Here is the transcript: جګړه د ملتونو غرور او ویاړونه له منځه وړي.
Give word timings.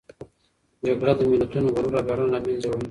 جګړه 0.85 1.13
د 1.17 1.21
ملتونو 1.31 1.67
غرور 1.75 1.93
او 1.99 2.05
ویاړونه 2.07 2.31
له 2.39 2.39
منځه 2.45 2.67
وړي. 2.69 2.79